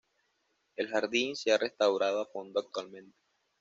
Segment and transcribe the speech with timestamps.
[0.77, 3.15] El jardín se ha restaurado a fondo actualmente.